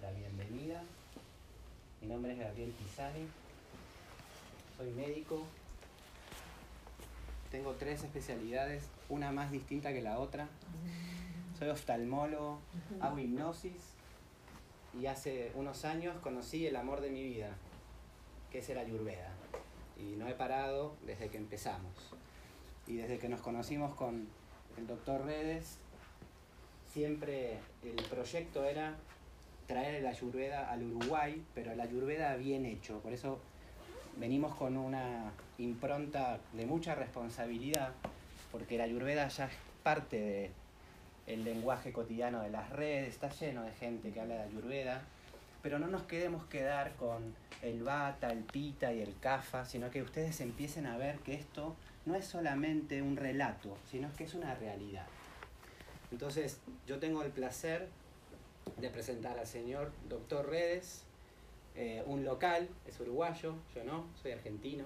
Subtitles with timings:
[0.00, 0.82] la bienvenida.
[2.00, 3.26] Mi nombre es Gabriel Pisani,
[4.76, 5.44] soy médico,
[7.50, 10.48] tengo tres especialidades, una más distinta que la otra.
[11.58, 12.60] Soy oftalmólogo,
[13.00, 13.94] hago hipnosis
[14.98, 17.50] y hace unos años conocí el amor de mi vida,
[18.50, 19.30] que es el Ayurveda.
[19.98, 21.92] Y no he parado desde que empezamos.
[22.86, 24.26] Y desde que nos conocimos con
[24.78, 25.76] el doctor Redes,
[26.92, 28.96] siempre el proyecto era
[29.70, 32.98] traer el Ayurveda al Uruguay, pero el Ayurveda bien hecho.
[32.98, 33.38] Por eso
[34.16, 37.92] venimos con una impronta de mucha responsabilidad,
[38.50, 39.52] porque el Ayurveda ya es
[39.84, 40.50] parte
[41.24, 45.02] del lenguaje cotidiano de las redes, está lleno de gente que habla de Ayurveda,
[45.62, 50.02] pero no nos quedemos quedar con el bata, el pita y el kafa, sino que
[50.02, 54.52] ustedes empiecen a ver que esto no es solamente un relato, sino que es una
[54.56, 55.06] realidad.
[56.10, 56.58] Entonces,
[56.88, 57.88] yo tengo el placer
[58.76, 61.04] de presentar al señor doctor Redes,
[61.74, 64.84] eh, un local, es uruguayo, yo no, soy argentino.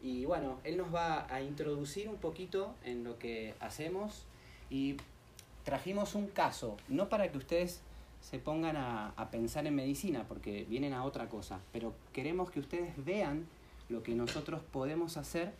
[0.00, 4.24] Y bueno, él nos va a introducir un poquito en lo que hacemos
[4.70, 4.96] y
[5.64, 7.80] trajimos un caso, no para que ustedes
[8.20, 12.60] se pongan a, a, pensar en medicina, porque vienen a otra cosa, pero queremos que
[12.60, 13.46] ustedes vean
[13.88, 15.52] lo que nosotros podemos hacer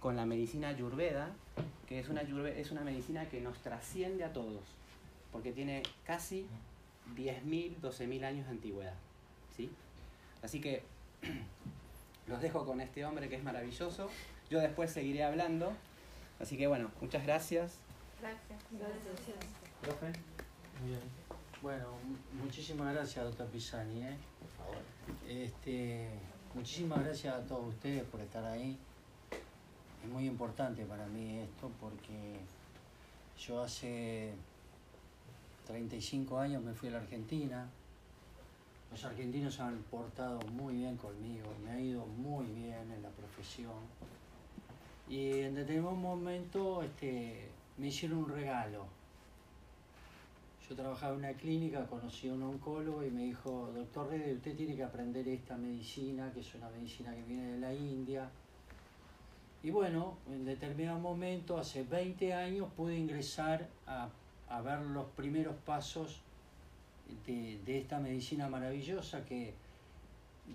[0.00, 1.32] con la medicina ayurveda,
[1.86, 4.62] que es una, es una medicina que nos trasciende a todos,
[5.32, 6.46] porque tiene casi
[7.16, 8.94] 10.000, 12.000 años de antigüedad.
[9.56, 9.70] ¿sí?
[10.42, 10.82] Así que
[12.26, 14.10] los dejo con este hombre que es maravilloso.
[14.50, 15.72] Yo después seguiré hablando.
[16.40, 17.78] Así que bueno, muchas gracias.
[18.20, 18.60] Gracias.
[18.70, 19.36] Gracias.
[19.82, 20.06] Profe.
[20.86, 21.00] Bien.
[21.60, 21.86] Bueno,
[22.32, 24.04] muchísimas gracias, doctor Pisani.
[24.04, 24.16] ¿eh?
[25.28, 26.08] Este,
[26.54, 28.78] muchísimas gracias a todos ustedes por estar ahí.
[30.04, 32.38] Es muy importante para mí esto porque
[33.38, 34.32] yo hace
[35.68, 37.68] 35 años me fui a la Argentina.
[38.90, 43.76] Los argentinos han portado muy bien conmigo, me ha ido muy bien en la profesión.
[45.10, 48.86] Y en determinado momento este, me hicieron un regalo.
[50.68, 54.56] Yo trabajaba en una clínica, conocí a un oncólogo y me dijo, doctor Rede, usted
[54.56, 58.30] tiene que aprender esta medicina, que es una medicina que viene de la India.
[59.62, 64.08] Y bueno, en determinado momento, hace 20 años, pude ingresar a,
[64.50, 66.20] a ver los primeros pasos
[67.26, 69.54] de, de, esta medicina maravillosa que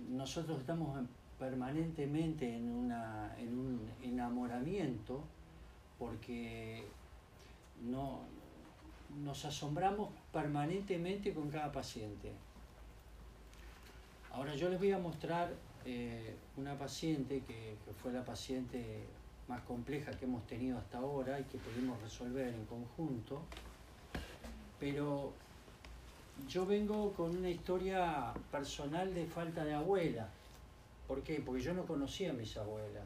[0.09, 0.99] nosotros estamos
[1.39, 5.23] permanentemente en, una, en un enamoramiento
[5.99, 6.83] porque
[7.83, 8.21] no,
[9.23, 12.31] nos asombramos permanentemente con cada paciente.
[14.31, 15.53] Ahora yo les voy a mostrar
[15.85, 19.05] eh, una paciente que, que, fue la paciente
[19.47, 23.41] más compleja que hemos tenido hasta ahora y que pudimos resolver en conjunto,
[24.83, 25.31] pero
[26.49, 30.27] yo vengo con una historia personal de falta de abuela.
[31.07, 31.41] ¿Por qué?
[31.45, 33.05] Porque yo no conocía a mis abuelas.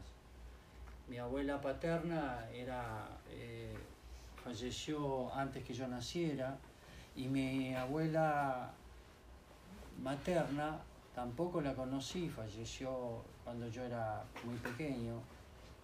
[1.08, 3.76] Mi abuela paterna era, eh,
[4.42, 6.58] falleció antes que yo naciera
[7.14, 8.72] y mi abuela
[10.02, 10.80] materna
[11.14, 15.20] tampoco la conocí, falleció cuando yo era muy pequeño.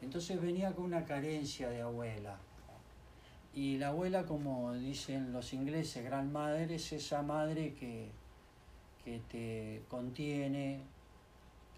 [0.03, 2.37] Entonces venía con una carencia de abuela.
[3.54, 8.10] Y la abuela, como dicen los ingleses, gran madre, es esa madre que,
[9.04, 10.81] que te contiene,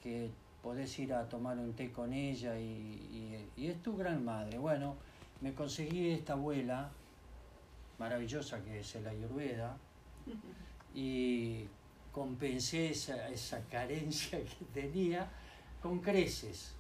[0.03, 0.31] que
[0.62, 4.56] podés ir a tomar un té con ella y, y, y, es tu gran madre.
[4.56, 4.97] Bueno,
[5.42, 6.91] me conseguí esta abuela,
[7.98, 9.76] maravillosa que es la Ayurveda,
[10.94, 11.66] y
[12.10, 15.28] compensé esa, esa carencia que tenía
[15.82, 16.75] con creces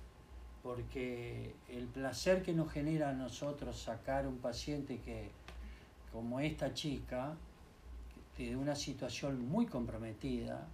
[0.66, 5.30] porque el placer que nos genera a nosotros sacar un paciente que,
[6.12, 7.36] como esta chica,
[8.36, 10.66] de una situación muy comprometida,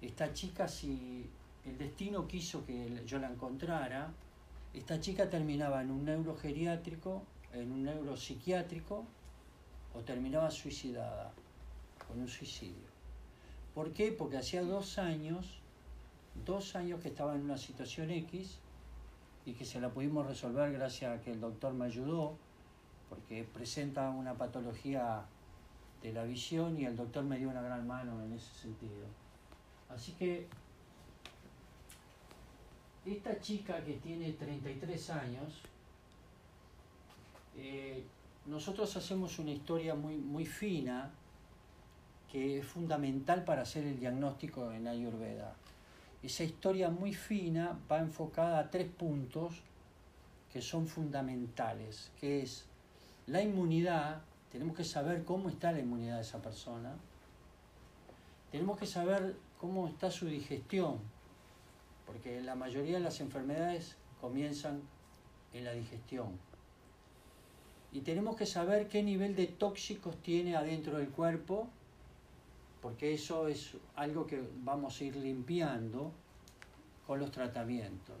[0.00, 1.28] esta chica si
[1.66, 4.10] el destino quiso que yo la encontrara,
[4.72, 7.22] esta chica terminaba en un neurogeriátrico,
[7.52, 9.04] en un neuropsiquiátrico,
[9.94, 11.32] o terminaba suicidada,
[12.06, 12.88] con un suicidio.
[13.74, 14.10] ¿Por qué?
[14.10, 15.60] Porque hacía dos años,
[16.46, 18.60] dos años que estaba en una situación X,
[19.48, 22.36] y que se la pudimos resolver gracias a que el doctor me ayudó,
[23.08, 25.24] porque presenta una patología
[26.02, 29.06] de la visión y el doctor me dio una gran mano en ese sentido.
[29.88, 30.46] Así que
[33.06, 35.62] esta chica que tiene 33 años,
[37.56, 38.04] eh,
[38.44, 41.10] nosotros hacemos una historia muy, muy fina
[42.30, 45.54] que es fundamental para hacer el diagnóstico en Ayurveda
[46.22, 49.62] esa historia muy fina va enfocada a tres puntos
[50.52, 52.64] que son fundamentales, que es
[53.26, 56.96] la inmunidad, tenemos que saber cómo está la inmunidad de esa persona,
[58.50, 60.98] tenemos que saber cómo está su digestión,
[62.06, 64.80] porque la mayoría de las enfermedades comienzan
[65.52, 66.38] en la digestión.
[67.92, 71.68] Y tenemos que saber qué nivel de tóxicos tiene adentro del cuerpo,
[72.80, 76.12] porque eso es algo que vamos a ir limpiando
[77.06, 78.16] con los tratamientos.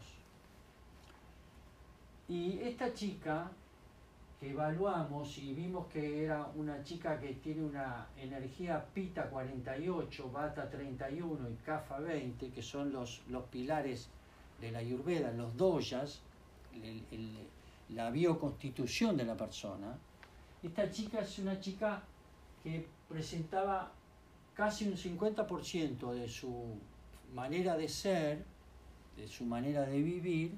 [2.28, 3.50] Y esta chica
[4.38, 10.70] que evaluamos y vimos que era una chica que tiene una energía pita 48, bata
[10.70, 14.08] 31 y kafa 20, que son los, los pilares
[14.60, 16.20] de la ayurveda, los doyas,
[17.90, 19.96] la bioconstitución de la persona.
[20.62, 22.02] Esta chica es una chica
[22.62, 23.90] que presentaba
[24.58, 26.52] casi un 50% de su
[27.32, 28.44] manera de ser,
[29.16, 30.50] de su manera de vivir,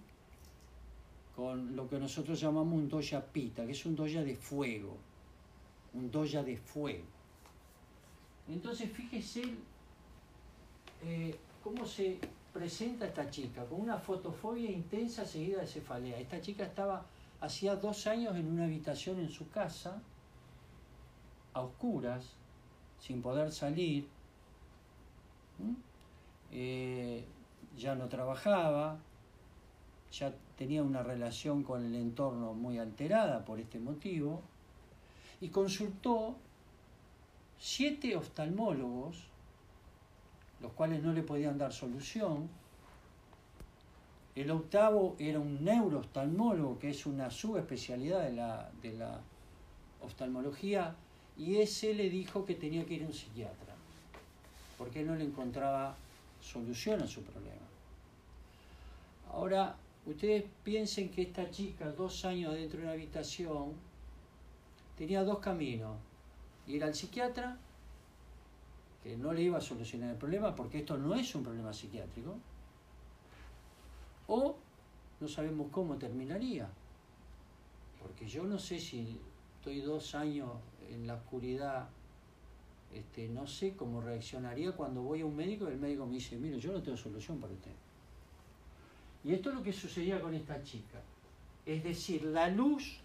[1.37, 4.97] con lo que nosotros llamamos un doya pita, que es un doya de fuego,
[5.93, 7.05] un doya de fuego.
[8.49, 9.43] Entonces fíjese
[11.05, 12.19] eh, cómo se
[12.55, 16.19] presenta esta chica, con una fotofobia intensa seguida de cefalea.
[16.19, 17.05] Esta chica estaba
[17.43, 20.01] hacía dos años en una habitación en su casa,
[21.53, 22.40] a oscuras,
[23.01, 24.07] sin poder salir,
[26.53, 27.25] eh,
[27.77, 28.99] ya no trabajaba,
[30.13, 34.43] ya tenía una relación con el entorno muy alterada por este motivo,
[35.41, 36.37] y consultó
[37.59, 39.17] siete oftalmólogos,
[40.61, 42.49] los cuales no le podían dar solución.
[44.35, 49.21] El octavo era un neurooftalmólogo, que es una subespecialidad de la, de la
[50.03, 50.95] oftalmología,
[51.37, 53.75] y ese le dijo que tenía que ir a un psiquiatra,
[54.77, 55.97] porque no le encontraba
[56.41, 57.57] solución a su problema.
[59.33, 63.75] Ahora, Ustedes piensen que esta chica, dos años dentro de una habitación,
[64.97, 65.97] tenía dos caminos.
[66.67, 67.59] Ir al psiquiatra,
[69.03, 72.37] que no le iba a solucionar el problema, porque esto no es un problema psiquiátrico,
[74.27, 74.57] o
[75.21, 76.69] no sabemos cómo terminaría.
[78.01, 79.21] Porque yo no sé si
[79.61, 80.49] estoy dos años
[80.89, 81.87] en la oscuridad,
[82.95, 86.37] este, no sé cómo reaccionaría cuando voy a un médico y el médico me dice,
[86.37, 87.71] mire, yo no tengo solución para usted.
[89.23, 91.03] Y esto es lo que sucedía con esta chica.
[91.67, 93.01] Es decir, la luz,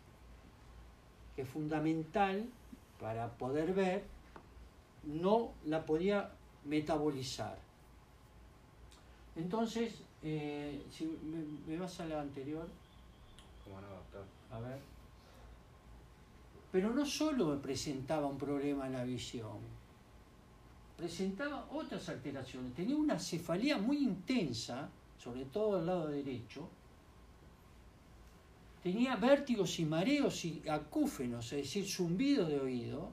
[1.35, 2.45] que es fundamental
[3.01, 4.05] para poder ver,
[5.03, 6.31] no la podía
[6.63, 7.57] metabolizar.
[9.35, 9.93] Entonces,
[10.23, 11.05] eh, si
[11.67, 12.65] me, vas a la anterior.
[13.65, 14.23] ¿Cómo no, doctor?
[14.51, 14.94] A ver.
[16.75, 19.59] Pero no solo presentaba un problema en la visión,
[20.97, 22.73] presentaba otras alteraciones.
[22.73, 26.67] Tenía una cefalía muy intensa sobre todo al lado derecho,
[28.83, 33.09] tenía vértigos y mareos y acúfenos, es decir, zumbido de oído,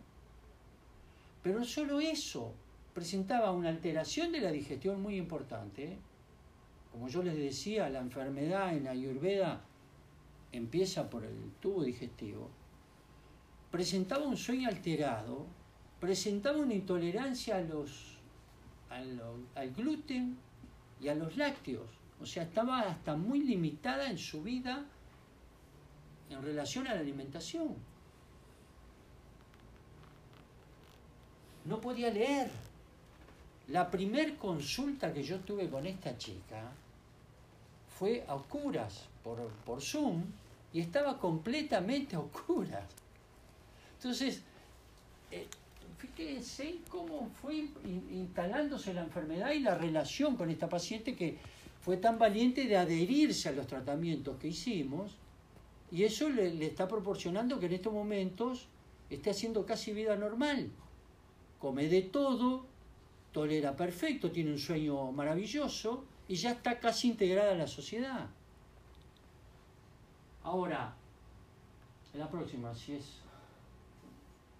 [1.44, 2.52] pero no solo eso,
[2.92, 5.98] presentaba una alteración de la digestión muy importante.
[6.90, 9.62] Como yo les decía, la enfermedad en Ayurveda
[10.50, 12.50] empieza por el tubo digestivo.
[13.72, 15.46] Presentaba un sueño alterado,
[15.98, 17.66] presentaba una intolerancia al
[19.74, 20.36] gluten
[21.00, 21.88] y a los lácteos.
[22.20, 24.84] O sea, estaba hasta muy limitada en su vida
[26.28, 27.74] en relación a la alimentación.
[31.64, 32.50] No podía leer.
[33.68, 36.70] La primer consulta que yo tuve con esta chica
[37.98, 40.24] fue a oscuras por, por Zoom
[40.74, 42.84] y estaba completamente a oscuras.
[44.02, 44.42] Entonces,
[45.30, 45.46] eh,
[45.96, 47.68] fíjense cómo fue
[48.10, 51.38] instalándose la enfermedad y la relación con esta paciente que
[51.82, 55.12] fue tan valiente de adherirse a los tratamientos que hicimos
[55.92, 58.66] y eso le, está proporcionando que en estos momentos
[59.08, 60.68] esté haciendo casi vida normal.
[61.60, 62.66] Come de todo,
[63.30, 68.26] tolera perfecto, tiene un sueño maravilloso y ya está casi integrada a la sociedad.
[70.42, 70.92] Ahora,
[72.14, 73.21] la próxima, si es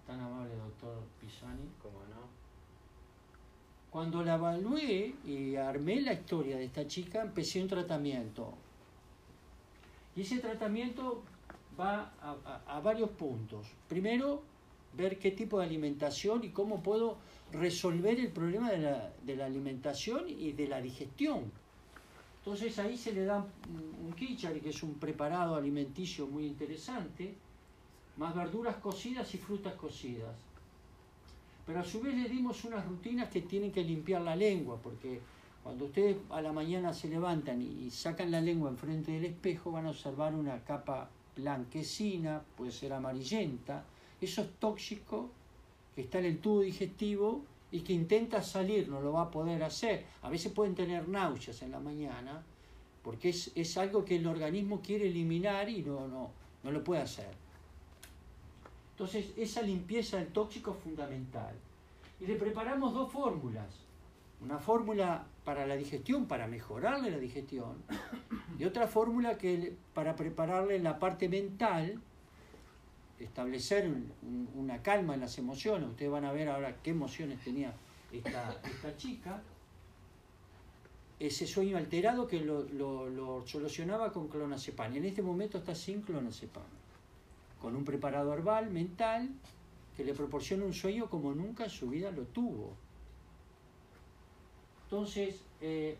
[0.05, 1.69] tan amable, doctor Pisani.
[1.81, 2.27] ¿Cómo no?
[3.89, 8.53] Cuando la evalué y armé la historia de esta chica, empecé un tratamiento.
[10.15, 11.23] Y ese tratamiento
[11.79, 12.11] va
[12.67, 13.67] a, varios puntos.
[13.87, 14.43] Primero,
[14.93, 17.17] ver qué tipo de alimentación y cómo puedo
[17.51, 21.51] resolver el problema de la, de la alimentación y de la digestión.
[22.39, 27.35] Entonces ahí se le da un, un kichari, que es un preparado alimenticio muy interesante,
[28.17, 30.35] más verduras cocidas y frutas cocidas
[31.65, 35.21] pero a su vez le dimos unas rutinas que tienen que limpiar la lengua, porque
[35.63, 39.85] cuando ustedes a la mañana se levantan y sacan la lengua enfrente del espejo, van
[39.85, 43.85] a observar una capa blanquecina, puede ser amarillenta.
[44.19, 45.29] Eso es tóxico
[45.95, 49.63] que está en el tubo digestivo y que intenta salir no lo va a poder
[49.63, 50.05] hacer.
[50.21, 52.43] A veces pueden tener náuseas en la mañana
[53.03, 57.01] porque es, es algo que el organismo quiere eliminar y no, no, no lo puede
[57.01, 57.42] hacer.
[59.03, 61.53] Entonces, esa limpieza del tóxico es fundamental.
[62.21, 63.67] Y le preparamos dos fórmulas.
[64.39, 67.83] Una fórmula para la digestión, para mejorarle la digestión,
[68.57, 71.99] y otra fórmula que para prepararle la parte mental,
[73.19, 73.93] establecer
[74.55, 75.89] una calma en las emociones.
[75.89, 77.73] Ustedes van a ver ahora qué emociones tenía
[78.09, 79.41] esta, chica.
[81.19, 84.93] Ese sueño alterado que lo, lo, solucionaba con clonazepam.
[84.93, 86.82] Y en este momento está sin clonazepam.
[87.63, 89.29] Con un preparado herbal mental
[89.95, 92.73] que le proporciona un sueño como nunca en su vida lo tuvo.
[94.83, 95.95] Entonces, eh,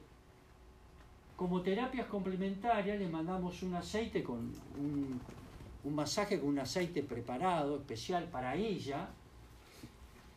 [1.37, 4.39] como terapias complementarias le mandamos un aceite con
[4.77, 5.21] un,
[5.85, 9.07] un masaje con un aceite preparado especial para ella,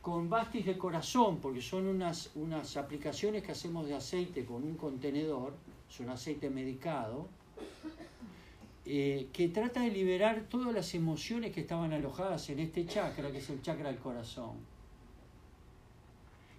[0.01, 4.77] con bastis de corazón, porque son unas, unas aplicaciones que hacemos de aceite con un
[4.77, 5.55] contenedor,
[5.91, 7.27] es un aceite medicado,
[8.89, 13.39] eh, que trata de liberar todas las emociones que estaban alojadas en este chakra, que
[13.39, 14.55] es el chakra del corazón.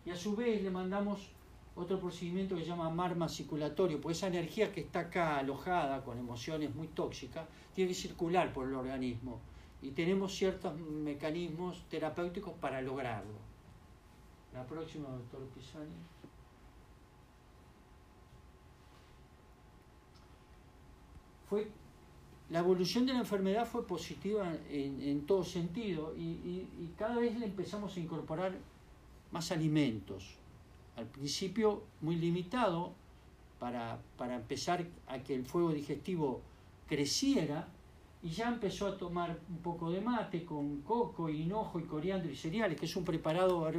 [0.05, 1.29] Y a su vez le mandamos
[1.77, 6.17] otro procedimiento que se llama marma circulatorio, pues esa energía que está acá alojada con
[6.17, 9.39] emociones muy tóxicas, tiene que circular por el organismo.
[9.81, 13.37] Y tenemos ciertos mecanismos terapéuticos para lograrlo.
[14.53, 15.93] La próxima, doctor Pisani.
[21.47, 21.69] Fue,
[22.49, 27.37] la evolución de la enfermedad fue positiva en, en todo sentido y, y cada vez
[27.37, 28.53] le empezamos a incorporar
[29.31, 30.37] más alimentos
[30.97, 32.93] al principio muy limitado
[33.59, 33.99] para,
[34.35, 36.41] empezar a que el fuego digestivo
[36.87, 37.67] creciera
[38.23, 42.35] y ya empezó a tomar un poco de mate con coco, hinojo y coriandro y
[42.35, 43.71] cereales, que es un preparado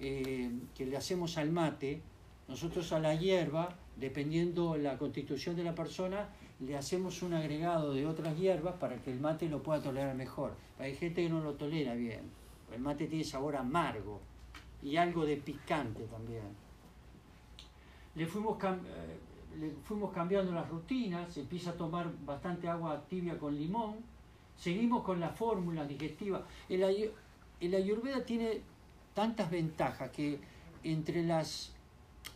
[0.00, 2.00] eh, que le hacemos al mate.
[2.48, 6.28] Nosotros a la hierba, dependiendo la constitución de la persona,
[6.66, 10.54] le hacemos un agregado de otras hierbas para que el mate lo pueda tolerar mejor.
[10.78, 12.20] Hay gente que no lo tolera bien.
[12.72, 14.20] El mate tiene sabor amargo
[14.82, 16.42] y algo de picante también.
[18.14, 19.74] Le fuimos, eh,
[20.14, 23.96] cambiando las rutinas, empieza a tomar bastante agua tibia con limón,
[24.56, 26.46] seguimos con la fórmula digestiva.
[26.68, 27.10] El,
[27.60, 28.60] el ayurveda tiene
[29.14, 30.38] tantas ventajas que
[30.84, 31.72] entre las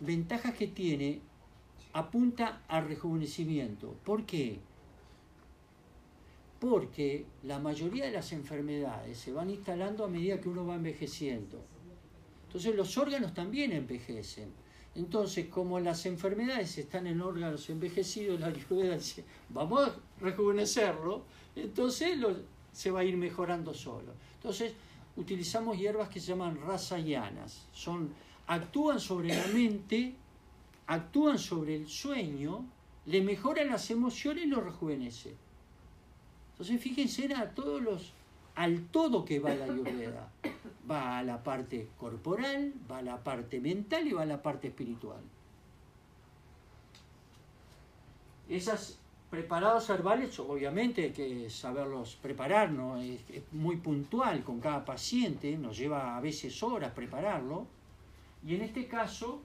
[0.01, 1.21] ventajas que tiene
[1.97, 3.97] apunta al rejuvenecimiento.
[4.05, 4.61] ¿Por qué?
[6.61, 11.59] Porque la mayoría de las enfermedades se van instalando a medida que uno va envejeciendo.
[12.47, 14.53] Entonces los órganos también envejecen.
[14.95, 21.25] Entonces, como las enfermedades están en órganos envejecidos, la ayurveda dice, vamos a rejuvenecerlo,
[21.55, 22.19] entonces
[22.73, 24.13] se va a ir mejorando solo.
[24.35, 24.75] Entonces,
[25.17, 27.69] utilizamos hierbas que se llaman rasayanas.
[27.73, 28.11] Son,
[28.47, 30.15] actúan sobre la mente,
[30.87, 32.65] actúan sobre el sueño,
[33.07, 35.35] le mejoran las emociones y lo rejuvenece.
[36.53, 38.13] Entonces, fíjense a todos los,
[38.55, 40.31] al todo que va la ayurveda
[40.91, 44.69] va a la parte corporal, va a la parte mental y va a la parte
[44.69, 45.21] espiritual.
[48.49, 48.99] Esas
[49.31, 52.97] preparados herbales, obviamente hay que saberlos preparar, ¿no?
[52.99, 53.21] es,
[53.53, 57.67] muy puntual con cada paciente, nos lleva a veces horas prepararlo.
[58.47, 59.43] Y en este caso,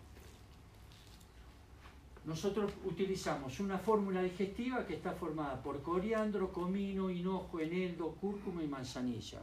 [2.26, 8.68] nosotros utilizamos una fórmula digestiva que está formada por coriandro, comino, hinojo, eneldo, cúrcuma y
[8.68, 9.42] manzanilla.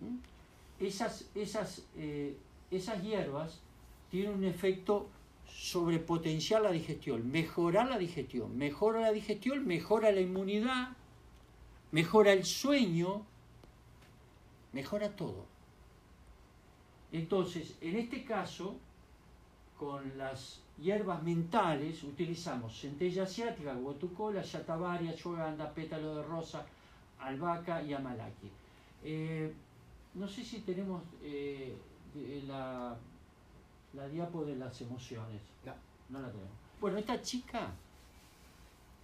[0.00, 0.32] ¿Mm?
[0.86, 2.36] esas, esas, eh,
[2.70, 3.60] esas hierbas
[4.10, 5.08] tienen un efecto
[5.46, 10.96] sobre potenciar la digestión, mejorar la digestión, mejora la digestión, mejora la inmunidad,
[11.90, 13.24] mejora el sueño,
[14.72, 15.46] mejora todo.
[17.12, 18.76] Entonces, en este caso,
[19.82, 26.64] con las hierbas mentales utilizamos centella asiática, guatucola, yatabaria, chuaganda, pétalo de rosa,
[27.18, 28.48] albahaca y amalaki.
[29.02, 29.52] Eh,
[30.14, 31.74] no sé si tenemos eh,
[32.46, 32.96] la,
[33.94, 35.40] la diapo de las emociones.
[35.66, 35.74] No.
[36.10, 36.52] No la tenemos.
[36.80, 37.72] Bueno, esta chica,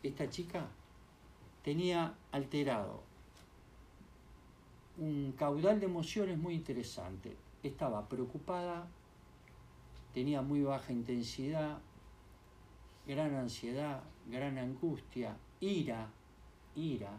[0.01, 0.65] esta chica
[1.65, 3.03] tenía alterado
[4.97, 7.37] un caudal de emociones muy interesante.
[7.65, 8.87] Estaba preocupada,
[10.15, 11.79] tenía muy baja intensidad,
[13.07, 16.09] gran ansiedad, gran angustia, ira,
[16.77, 17.13] ira,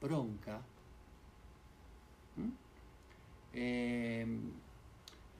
[0.00, 0.60] bronca.
[3.54, 4.26] Eh,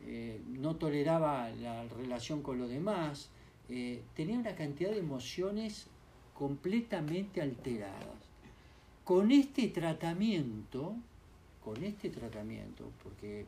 [0.05, 3.31] eh, no toleraba la relación con los demás,
[3.69, 5.87] eh, tenía una cantidad de emociones
[6.35, 8.17] completamente alteradas.
[9.05, 10.95] Con este tratamiento,
[11.65, 13.47] con este tratamiento, porque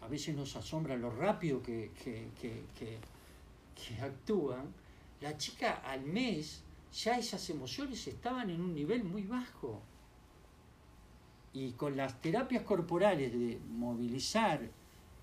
[0.00, 4.72] a veces nos asombra lo rápido que, que, que, actúan,
[5.20, 9.80] la chica al mes ya esas emociones estaban en un nivel muy bajo.
[11.52, 14.60] Y con las terapias corporales de movilizar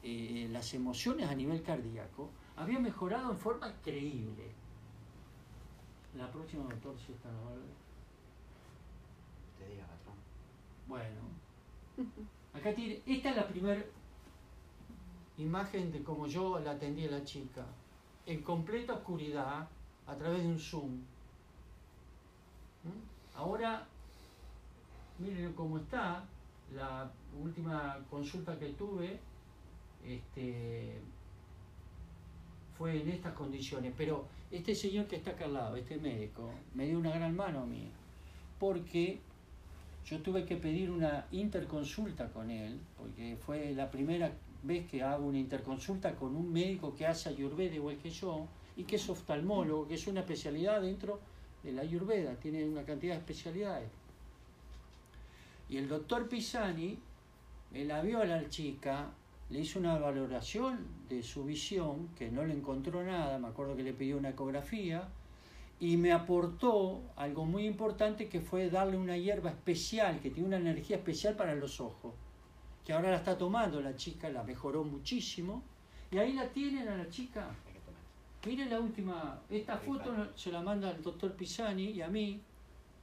[0.04, 4.52] eh, las emociones a nivel cardíaco, había mejorado en forma increíble.
[6.18, 7.66] La próxima, doctor, si está amable.
[9.58, 10.16] Te diga, patrón.
[10.88, 11.22] Bueno,
[12.54, 13.84] acá tiene, esta es la primera
[15.38, 17.66] imagen de cómo yo la atendí a la chica,
[18.26, 19.68] en completa oscuridad,
[20.08, 20.92] a través de un Zoom.
[22.84, 23.36] ¿Mm?
[23.36, 23.88] Ahora,
[25.20, 26.24] miren cómo está,
[26.76, 27.10] la
[27.42, 29.20] última consulta que tuve
[30.06, 31.00] este,
[32.78, 36.88] fue en estas condiciones, pero este señor que está acá al lado, este médico, me
[36.88, 37.90] dio una gran mano a mí,
[38.60, 39.20] porque
[40.06, 44.32] yo tuve que pedir una interconsulta con él, porque fue la primera
[44.64, 48.84] vez que hago una interconsulta con un médico que hace ayurveda igual que yo, y
[48.84, 51.20] que es oftalmólogo, que es una especialidad dentro
[51.64, 53.90] de la ayurveda, tiene una cantidad de especialidades.
[55.70, 56.98] Y el doctor Pisani
[57.72, 59.10] me la vio a la chica,
[59.50, 63.84] le hizo una valoración de su visión, que no le encontró nada, me acuerdo que
[63.84, 65.08] le pidió una ecografía,
[65.80, 70.58] y me aportó algo muy importante que fue darle una hierba especial, que tiene una
[70.58, 72.14] energía especial para los ojos,
[72.86, 75.64] que ahora la está tomando la chica, la mejoró muchísimo,
[76.10, 77.48] y ahí la tienen a la chica.
[78.46, 82.42] Miren la última, esta foto se la manda el doctor Pisani y a mí.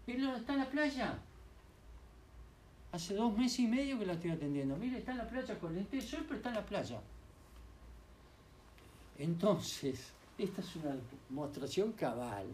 [0.07, 1.19] Miren, está en la playa.
[2.91, 4.77] Hace dos meses y medio que la estoy atendiendo.
[4.77, 7.01] Mire, está en la playa con este sol, pero está en la playa.
[9.19, 10.97] Entonces, esta es una
[11.29, 12.47] demostración cabal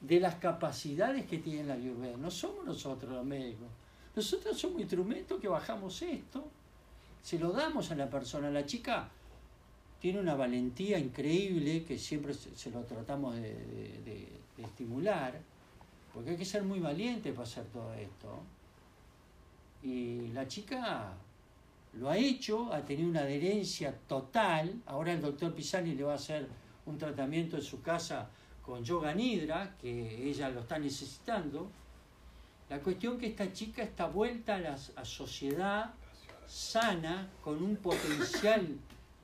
[0.00, 2.16] de las capacidades que tiene la Ayurveda.
[2.16, 3.68] No somos nosotros los médicos.
[4.14, 6.44] Nosotros somos instrumentos que bajamos esto,
[7.22, 8.50] se lo damos a la persona.
[8.50, 9.08] La chica
[10.00, 14.26] tiene una valentía increíble que siempre se, lo tratamos de
[14.58, 15.38] estimular,
[16.12, 18.42] porque hay que ser muy valiente para hacer todo esto.
[19.82, 21.12] Y la chica
[21.94, 24.82] lo ha hecho, ha tenido una adherencia total.
[24.86, 26.46] Ahora el doctor Pisani le va a hacer
[26.86, 28.28] un tratamiento en su casa
[28.62, 31.70] con yoga nidra, que ella lo está necesitando.
[32.70, 35.92] La cuestión que esta chica está vuelta a la sociedad
[36.46, 38.76] sana, con un potencial,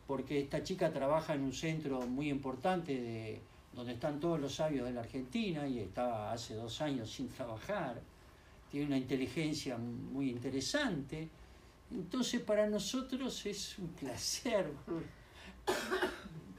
[0.06, 3.40] porque esta chica trabaja en un centro muy importante de,
[3.72, 8.00] donde están todos los sabios de la Argentina y estaba hace dos años sin trabajar,
[8.70, 11.28] tiene una inteligencia muy interesante.
[11.92, 14.72] Entonces para nosotros es un placer.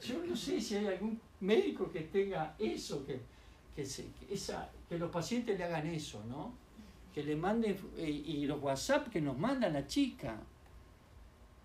[0.06, 3.20] Yo no sé si hay algún médico que tenga eso, que,
[3.76, 6.67] que los pacientes le hagan eso, ¿no?
[7.18, 10.36] Que le manden, eh, y los WhatsApp que nos manda la chica,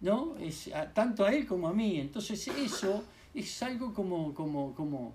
[0.01, 0.35] ¿no?
[0.37, 1.99] Es, a- tanto a él como a mí.
[1.99, 3.03] Entonces eso
[3.35, 5.13] es algo como, como, como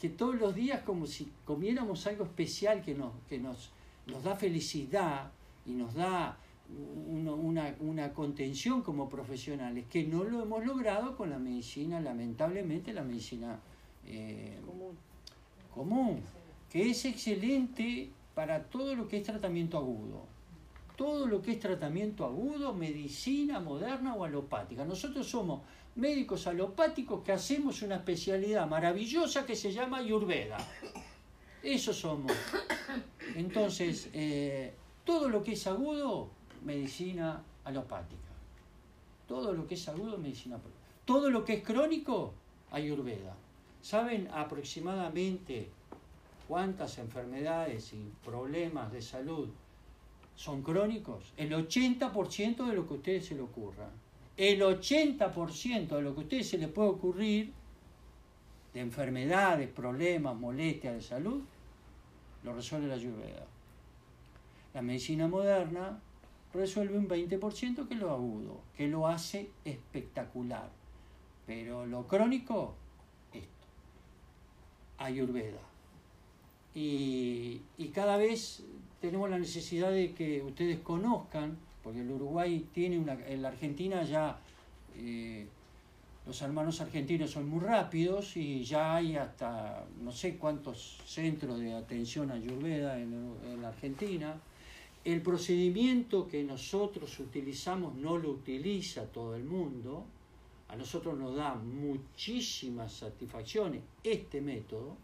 [0.00, 3.70] que todos los días como si comiéramos algo especial que nos, que nos,
[4.08, 5.30] nos da felicidad
[5.64, 6.36] y nos da
[7.06, 12.92] uno- una, una contención como profesionales, que no lo hemos logrado con la medicina, lamentablemente
[12.92, 13.60] la medicina
[14.06, 14.96] eh, Común.
[15.72, 16.20] común,
[16.68, 20.26] que es excelente para todo lo que es tratamiento agudo.
[20.96, 24.84] Todo lo que es tratamiento agudo, medicina moderna o alopática.
[24.84, 25.62] Nosotros somos
[25.94, 30.58] médicos alopáticos que hacemos una especialidad maravillosa que se llama Ayurveda.
[31.62, 32.32] Eso somos.
[33.36, 34.72] Entonces, eh,
[35.04, 36.30] todo lo que es agudo,
[36.64, 38.20] medicina alopática.
[39.26, 40.58] Todo lo que es agudo, medicina.
[41.04, 42.34] Todo lo que es crónico,
[42.70, 43.34] Ayurveda.
[43.82, 45.70] ¿Saben aproximadamente
[46.52, 49.48] cuántas enfermedades y problemas de salud
[50.34, 51.32] son crónicos?
[51.38, 53.88] El 80% de lo que a ustedes se le ocurra.
[54.36, 57.54] El 80% de lo que a ustedes se les puede ocurrir
[58.74, 61.40] de enfermedades, problemas, molestias de salud,
[62.44, 63.46] lo resuelve la Ayurveda.
[64.74, 66.02] La medicina moderna
[66.52, 70.68] resuelve un 20% que lo agudo, que lo hace espectacular.
[71.46, 72.74] Pero lo crónico,
[73.32, 73.66] esto.
[74.98, 75.71] Ayurveda.
[76.74, 78.64] Y, y cada vez
[79.00, 84.02] tenemos la necesidad de que ustedes conozcan, porque el Uruguay tiene una, en la Argentina
[84.04, 84.38] ya
[84.96, 85.46] eh,
[86.26, 91.74] los hermanos argentinos son muy rápidos y ya hay hasta no sé cuántos centros de
[91.74, 94.40] atención a Ayurveda en, en la Argentina.
[95.04, 100.04] El procedimiento que nosotros utilizamos no lo utiliza todo el mundo.
[100.68, 104.96] A nosotros nos da muchísimas satisfacciones este método.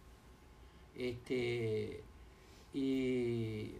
[0.98, 2.02] Este,
[2.74, 3.70] y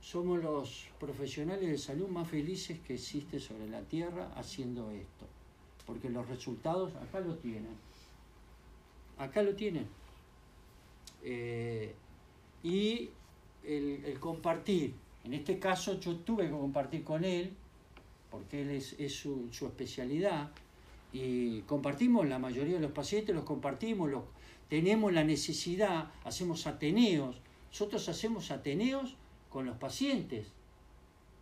[0.00, 5.26] somos los profesionales de salud más felices que existe sobre la Tierra haciendo esto.
[5.84, 7.76] Porque los resultados acá lo tienen.
[9.18, 9.86] Acá lo tienen.
[11.22, 11.94] Eh,
[12.62, 13.10] y
[13.64, 14.94] el, compartir.
[15.24, 17.52] En este caso yo tuve que compartir con él,
[18.30, 20.50] porque él es, su, su, especialidad,
[21.12, 24.24] y compartimos, la mayoría de los pacientes los compartimos, los,
[24.68, 27.36] tenemos la necesidad, hacemos ateneos,
[27.70, 29.16] nosotros hacemos ateneos
[29.50, 30.46] con los pacientes,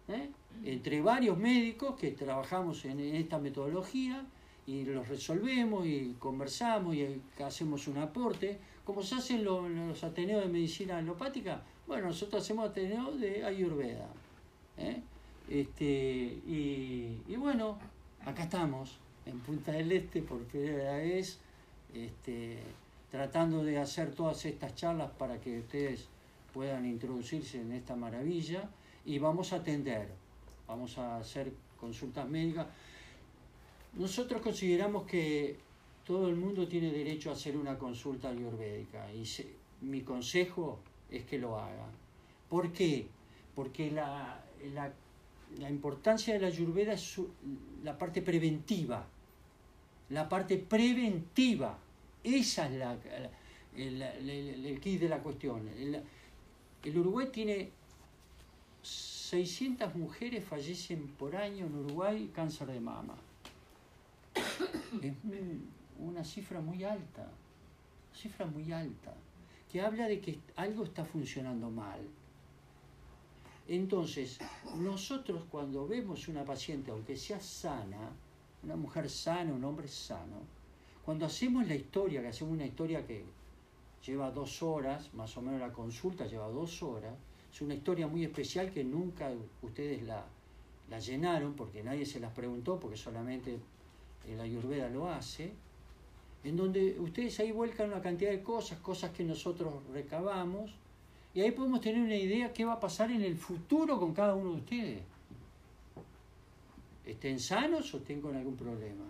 [0.08, 0.30] ¿eh?
[0.64, 4.24] entre varios médicos que trabajamos en esta metodología
[4.66, 10.48] y los resolvemos y conversamos y hacemos un aporte, como se hacen los, ateneos de
[10.48, 14.08] medicina alopática, bueno, nosotros hacemos ateneos de Ayurveda.
[14.78, 15.00] ¿eh?
[15.48, 17.78] Este, y, y, bueno,
[18.24, 21.38] acá estamos, en Punta del Este por primera vez,
[21.94, 22.58] este,
[23.12, 26.08] tratando de hacer todas estas charlas para que ustedes
[26.54, 28.70] puedan introducirse en esta maravilla
[29.04, 30.08] y vamos a atender,
[30.66, 32.66] vamos a hacer consultas médicas.
[33.92, 35.58] Nosotros consideramos que
[36.06, 39.24] todo el mundo tiene derecho a hacer una consulta ayurvédica y
[39.82, 40.78] mi consejo
[41.10, 41.90] es que lo hagan.
[42.48, 43.08] ¿Por qué?
[43.54, 44.42] Porque la,
[45.58, 47.20] la, importancia de la ayurveda es
[47.84, 49.06] la parte preventiva,
[50.08, 51.78] la parte preventiva,
[52.24, 52.96] esa es la,
[53.76, 55.68] el, el, kit de la cuestión.
[55.68, 57.70] El, Uruguay tiene
[58.82, 63.14] 600 mujeres fallecen por año en Uruguay cáncer de mama.
[65.02, 65.14] Es
[65.98, 67.30] una cifra muy alta,
[68.14, 69.14] cifra muy alta,
[69.70, 72.00] que habla de que algo está funcionando mal.
[73.68, 74.38] Entonces,
[74.76, 78.10] nosotros cuando vemos una paciente, aunque sea sana,
[78.62, 80.42] una mujer sana, un hombre sano,
[81.04, 83.24] cuando hacemos la historia, que hacemos una historia que
[84.06, 87.14] lleva dos horas, más o menos la consulta lleva dos horas,
[87.52, 89.30] es una historia muy especial que nunca
[89.62, 90.24] ustedes la,
[90.98, 93.58] llenaron porque nadie se las preguntó, porque solamente
[94.36, 95.52] la Ayurveda lo hace,
[96.44, 100.72] en donde ustedes ahí vuelcan una cantidad de cosas, cosas que nosotros recabamos,
[101.34, 104.34] y ahí podemos tener una idea qué va a pasar en el futuro con cada
[104.34, 105.02] uno de ustedes.
[107.06, 109.04] Estén sanos o estén algún problema.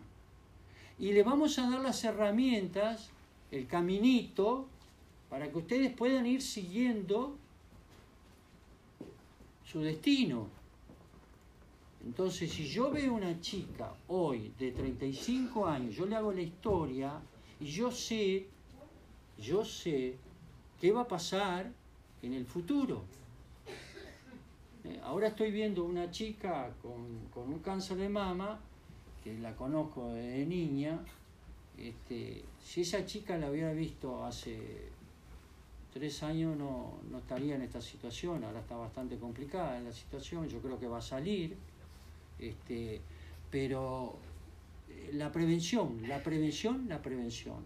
[1.03, 3.11] Y le vamos a dar las herramientas,
[3.51, 4.69] el caminito,
[5.29, 7.37] para que ustedes puedan ir siguiendo
[9.65, 10.47] su destino.
[12.05, 17.21] Entonces, si yo veo una chica hoy de 35 años, yo le hago la historia
[17.59, 18.47] y yo sé,
[19.39, 20.17] yo sé
[20.81, 21.69] qué va a pasar
[22.23, 23.03] en el futuro.
[24.85, 28.61] Eh, ahora estoy viendo una chica con, un cáncer de mama,
[29.23, 30.99] que la conozco de niña.
[31.79, 34.91] Este, si esa chica la hubiera visto hace
[35.93, 40.61] tres años no, no estaría en esta situación, ahora está bastante complicada la situación, yo
[40.61, 41.57] creo que va a salir
[42.43, 43.01] este,
[43.51, 44.17] pero
[44.89, 47.65] eh, la prevención, la prevención, la prevención.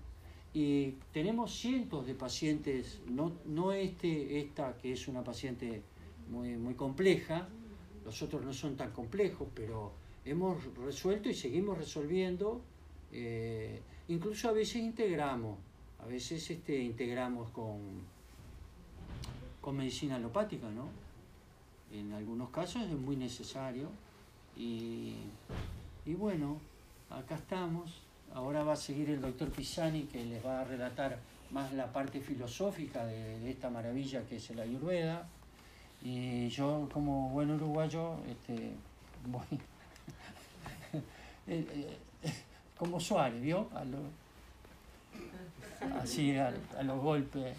[0.53, 5.83] Y tenemos cientos de pacientes, no, no este, esta que es una paciente
[6.31, 7.49] muy, muy compleja,
[8.05, 9.92] los otros no son tan complejos, pero
[10.27, 12.61] hemos resuelto y seguimos resolviendo.
[13.12, 15.59] Eh, incluso a veces integramos,
[16.03, 17.79] a veces este, integramos con,
[19.61, 20.89] con medicina alopática, ¿no?
[21.93, 23.89] En algunos casos es muy necesario
[24.57, 25.15] y,
[26.07, 26.59] bueno,
[27.11, 28.03] acá estamos.
[28.35, 31.19] Ahora va a seguir el doctor Pisani que les va a relatar
[31.51, 35.29] más la parte filosófica de, esta maravilla que es la Ayurveda.
[36.03, 38.73] Y yo como buen uruguayo este,
[39.27, 39.61] voy
[41.48, 42.32] eh, eh,
[42.78, 43.68] como Suárez, ¿vio?
[43.74, 43.85] A
[46.00, 47.56] así a, los golpes.